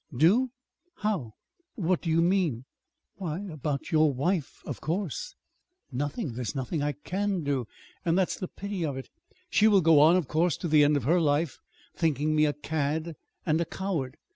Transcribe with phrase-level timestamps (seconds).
[0.17, 0.49] "Do?
[1.01, 1.33] How?
[1.75, 2.65] What do you mean?"
[3.17, 5.35] "Why, about your wife, of course."
[5.91, 6.33] "Nothing.
[6.33, 7.67] There's nothing I can do.
[8.03, 9.09] And that's the pity of it.
[9.51, 11.59] She will go on, of course, to the end of her life,
[11.95, 14.17] thinking me a cad and a coward."